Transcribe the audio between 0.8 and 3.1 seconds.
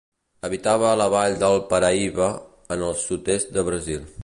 a la Vall del Paraíba, en el